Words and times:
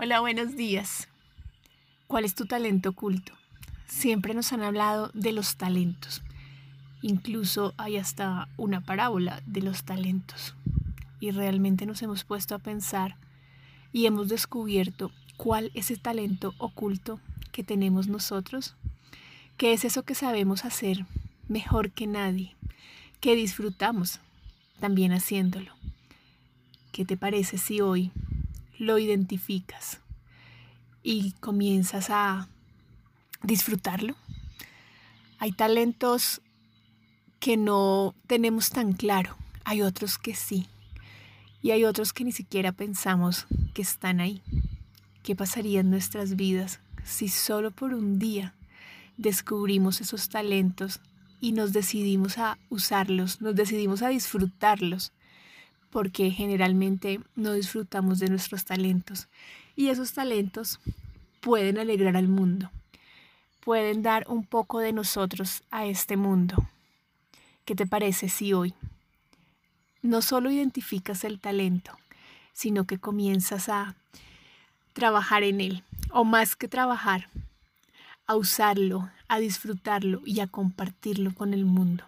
Hola, 0.00 0.20
buenos 0.20 0.54
días. 0.54 1.08
¿Cuál 2.06 2.24
es 2.24 2.36
tu 2.36 2.46
talento 2.46 2.90
oculto? 2.90 3.32
Siempre 3.88 4.32
nos 4.32 4.52
han 4.52 4.62
hablado 4.62 5.10
de 5.12 5.32
los 5.32 5.56
talentos. 5.56 6.22
Incluso 7.02 7.74
hay 7.78 7.96
hasta 7.96 8.48
una 8.56 8.80
parábola 8.80 9.42
de 9.44 9.60
los 9.60 9.82
talentos. 9.82 10.54
Y 11.18 11.32
realmente 11.32 11.84
nos 11.84 12.00
hemos 12.02 12.22
puesto 12.22 12.54
a 12.54 12.60
pensar 12.60 13.16
y 13.92 14.06
hemos 14.06 14.28
descubierto 14.28 15.10
cuál 15.36 15.72
es 15.74 15.90
el 15.90 15.98
talento 15.98 16.54
oculto 16.58 17.18
que 17.50 17.64
tenemos 17.64 18.06
nosotros. 18.06 18.76
¿Qué 19.56 19.72
es 19.72 19.84
eso 19.84 20.04
que 20.04 20.14
sabemos 20.14 20.64
hacer 20.64 21.06
mejor 21.48 21.90
que 21.90 22.06
nadie? 22.06 22.54
Que 23.18 23.34
disfrutamos 23.34 24.20
también 24.78 25.10
haciéndolo. 25.10 25.72
¿Qué 26.92 27.04
te 27.04 27.16
parece 27.16 27.58
si 27.58 27.80
hoy 27.80 28.12
lo 28.78 28.98
identificas 28.98 30.00
y 31.02 31.32
comienzas 31.40 32.10
a 32.10 32.48
disfrutarlo. 33.42 34.14
Hay 35.38 35.52
talentos 35.52 36.40
que 37.40 37.56
no 37.56 38.14
tenemos 38.26 38.70
tan 38.70 38.92
claro, 38.92 39.36
hay 39.64 39.82
otros 39.82 40.18
que 40.18 40.34
sí, 40.34 40.66
y 41.62 41.72
hay 41.72 41.84
otros 41.84 42.12
que 42.12 42.24
ni 42.24 42.32
siquiera 42.32 42.72
pensamos 42.72 43.46
que 43.74 43.82
están 43.82 44.20
ahí. 44.20 44.42
¿Qué 45.22 45.36
pasaría 45.36 45.80
en 45.80 45.90
nuestras 45.90 46.36
vidas 46.36 46.80
si 47.04 47.28
solo 47.28 47.70
por 47.70 47.94
un 47.94 48.18
día 48.18 48.54
descubrimos 49.16 50.00
esos 50.00 50.28
talentos 50.28 51.00
y 51.40 51.52
nos 51.52 51.72
decidimos 51.72 52.38
a 52.38 52.58
usarlos, 52.68 53.40
nos 53.40 53.54
decidimos 53.54 54.02
a 54.02 54.08
disfrutarlos 54.08 55.12
porque 55.90 56.30
generalmente 56.30 57.20
no 57.34 57.52
disfrutamos 57.52 58.18
de 58.18 58.28
nuestros 58.28 58.64
talentos 58.64 59.28
y 59.76 59.88
esos 59.88 60.12
talentos 60.12 60.80
pueden 61.40 61.78
alegrar 61.78 62.16
al 62.16 62.28
mundo, 62.28 62.70
pueden 63.60 64.02
dar 64.02 64.24
un 64.28 64.44
poco 64.44 64.80
de 64.80 64.92
nosotros 64.92 65.62
a 65.70 65.86
este 65.86 66.16
mundo. 66.16 66.68
¿Qué 67.64 67.74
te 67.74 67.86
parece 67.86 68.28
si 68.28 68.52
hoy 68.52 68.74
no 70.02 70.22
solo 70.22 70.50
identificas 70.50 71.24
el 71.24 71.38
talento, 71.38 71.92
sino 72.52 72.86
que 72.86 72.98
comienzas 72.98 73.68
a 73.68 73.94
trabajar 74.94 75.42
en 75.42 75.60
él, 75.60 75.84
o 76.10 76.24
más 76.24 76.56
que 76.56 76.66
trabajar, 76.66 77.28
a 78.26 78.34
usarlo, 78.36 79.10
a 79.28 79.38
disfrutarlo 79.38 80.22
y 80.24 80.40
a 80.40 80.46
compartirlo 80.46 81.34
con 81.34 81.54
el 81.54 81.64
mundo? 81.64 82.04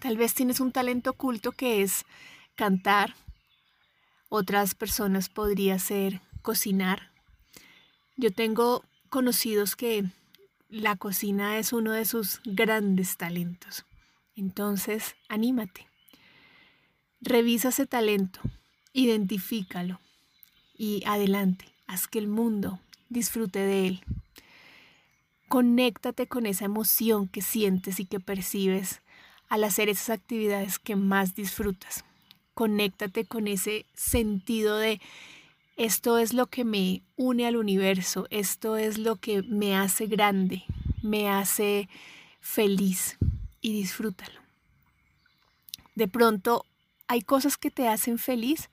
Tal 0.00 0.16
vez 0.16 0.34
tienes 0.34 0.60
un 0.60 0.72
talento 0.72 1.10
oculto 1.10 1.52
que 1.52 1.82
es 1.82 2.04
cantar, 2.56 3.14
otras 4.28 4.74
personas 4.74 5.28
podría 5.28 5.78
ser 5.78 6.20
cocinar. 6.42 7.10
Yo 8.16 8.32
tengo 8.32 8.84
conocidos 9.10 9.76
que 9.76 10.04
la 10.68 10.96
cocina 10.96 11.58
es 11.58 11.72
uno 11.72 11.92
de 11.92 12.04
sus 12.04 12.40
grandes 12.44 13.16
talentos. 13.16 13.84
Entonces, 14.36 15.16
anímate. 15.28 15.86
Revisa 17.20 17.68
ese 17.68 17.86
talento, 17.86 18.40
identifícalo 18.92 20.00
y 20.76 21.02
adelante, 21.06 21.66
haz 21.86 22.08
que 22.08 22.18
el 22.18 22.26
mundo 22.26 22.80
disfrute 23.10 23.58
de 23.58 23.86
él. 23.86 24.04
Conéctate 25.48 26.26
con 26.26 26.46
esa 26.46 26.64
emoción 26.64 27.28
que 27.28 27.42
sientes 27.42 28.00
y 28.00 28.06
que 28.06 28.18
percibes 28.18 29.02
al 29.50 29.64
hacer 29.64 29.90
esas 29.90 30.08
actividades 30.08 30.78
que 30.78 30.96
más 30.96 31.34
disfrutas 31.34 32.04
conéctate 32.54 33.24
con 33.24 33.48
ese 33.48 33.86
sentido 33.94 34.78
de 34.78 35.00
esto 35.76 36.18
es 36.18 36.34
lo 36.34 36.46
que 36.46 36.64
me 36.64 37.02
une 37.16 37.46
al 37.46 37.56
universo, 37.56 38.26
esto 38.30 38.76
es 38.76 38.98
lo 38.98 39.16
que 39.16 39.42
me 39.42 39.76
hace 39.76 40.06
grande, 40.06 40.64
me 41.02 41.30
hace 41.30 41.88
feliz 42.40 43.16
y 43.60 43.72
disfrútalo. 43.72 44.40
De 45.94 46.08
pronto 46.08 46.66
hay 47.06 47.22
cosas 47.22 47.56
que 47.56 47.70
te 47.70 47.88
hacen 47.88 48.18
feliz, 48.18 48.70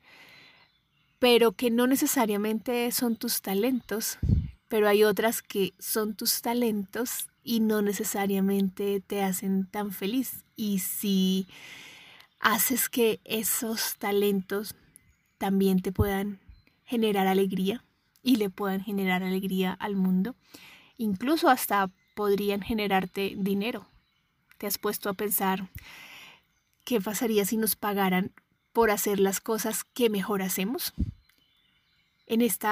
pero 1.20 1.52
que 1.52 1.70
no 1.70 1.88
necesariamente 1.88 2.92
son 2.92 3.16
tus 3.16 3.42
talentos, 3.42 4.18
pero 4.68 4.88
hay 4.88 5.04
otras 5.04 5.42
que 5.42 5.74
son 5.80 6.16
tus 6.16 6.42
talentos 6.42 7.28
y 7.44 7.60
no 7.60 7.82
necesariamente 7.82 9.02
te 9.06 9.24
hacen 9.24 9.66
tan 9.66 9.92
feliz. 9.92 10.44
Y 10.56 10.80
si 10.80 11.48
haces 12.40 12.90
que 12.90 13.20
esos 13.26 13.98
talentos 13.98 14.76
también 15.38 15.82
te 15.82 15.92
puedan 15.92 16.40
generar 16.86 17.28
alegría 17.28 17.84
y 18.24 18.38
le 18.38 18.50
puedan 18.50 18.82
generar 18.82 19.24
alegría 19.24 19.74
al 19.74 19.96
mundo. 19.96 20.36
Incluso 20.98 21.50
hasta 21.50 21.90
podrían 22.16 22.62
generarte 22.62 23.36
dinero. 23.38 23.88
¿Te 24.58 24.68
has 24.68 24.78
puesto 24.78 25.10
a 25.10 25.14
pensar 25.14 25.70
qué 26.86 27.00
pasaría 27.00 27.46
si 27.46 27.58
nos 27.58 27.76
pagaran 27.76 28.32
por 28.74 28.92
hacer 28.92 29.20
las 29.20 29.40
cosas 29.40 29.84
que 29.84 30.10
mejor 30.10 30.42
hacemos? 30.42 30.94
En 32.26 32.42
este 32.42 32.68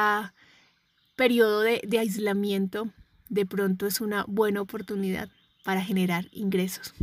periodo 1.15 1.61
de, 1.61 1.81
de 1.87 1.99
aislamiento, 1.99 2.89
de 3.29 3.45
pronto 3.45 3.87
es 3.87 4.01
una 4.01 4.25
buena 4.27 4.61
oportunidad 4.61 5.29
para 5.63 5.81
generar 5.81 6.27
ingresos. 6.31 6.93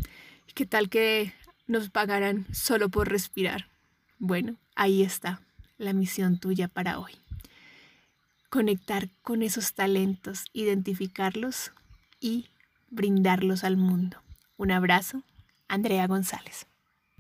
¿Qué 0.54 0.66
tal 0.66 0.88
que 0.88 1.32
nos 1.66 1.90
pagarán 1.90 2.46
solo 2.52 2.88
por 2.88 3.08
respirar. 3.08 3.68
Bueno, 4.18 4.56
ahí 4.74 5.02
está 5.02 5.40
la 5.78 5.92
misión 5.92 6.38
tuya 6.38 6.68
para 6.68 6.98
hoy. 6.98 7.12
Conectar 8.50 9.08
con 9.22 9.42
esos 9.42 9.74
talentos, 9.74 10.44
identificarlos 10.52 11.72
y 12.20 12.50
brindarlos 12.90 13.64
al 13.64 13.76
mundo. 13.76 14.22
Un 14.56 14.70
abrazo, 14.70 15.22
Andrea 15.68 16.06
González. 16.06 16.66